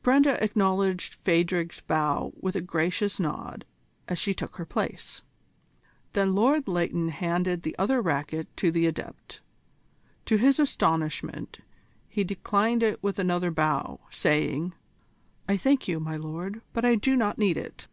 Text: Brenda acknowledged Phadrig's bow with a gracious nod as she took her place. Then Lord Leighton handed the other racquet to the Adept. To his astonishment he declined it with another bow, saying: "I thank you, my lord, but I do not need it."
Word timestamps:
Brenda 0.00 0.40
acknowledged 0.44 1.14
Phadrig's 1.16 1.80
bow 1.80 2.32
with 2.38 2.54
a 2.54 2.60
gracious 2.60 3.18
nod 3.18 3.64
as 4.06 4.16
she 4.16 4.32
took 4.32 4.58
her 4.58 4.64
place. 4.64 5.22
Then 6.12 6.36
Lord 6.36 6.68
Leighton 6.68 7.08
handed 7.08 7.64
the 7.64 7.76
other 7.76 8.00
racquet 8.00 8.46
to 8.58 8.70
the 8.70 8.86
Adept. 8.86 9.40
To 10.26 10.36
his 10.36 10.60
astonishment 10.60 11.58
he 12.08 12.22
declined 12.22 12.84
it 12.84 13.02
with 13.02 13.18
another 13.18 13.50
bow, 13.50 13.98
saying: 14.08 14.72
"I 15.48 15.56
thank 15.56 15.88
you, 15.88 15.98
my 15.98 16.14
lord, 16.14 16.62
but 16.72 16.84
I 16.84 16.94
do 16.94 17.16
not 17.16 17.36
need 17.36 17.56
it." 17.56 17.88